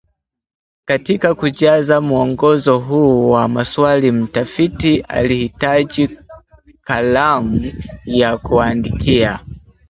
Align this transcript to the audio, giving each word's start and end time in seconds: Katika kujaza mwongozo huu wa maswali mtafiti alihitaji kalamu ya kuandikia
Katika 0.85 1.35
kujaza 1.35 2.01
mwongozo 2.01 2.77
huu 2.79 3.29
wa 3.31 3.47
maswali 3.47 4.11
mtafiti 4.11 4.99
alihitaji 5.01 6.17
kalamu 6.81 7.73
ya 8.05 8.37
kuandikia 8.37 9.39